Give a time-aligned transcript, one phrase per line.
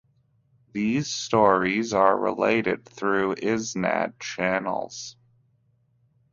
[0.73, 5.15] These stories are related through "isnad" channels.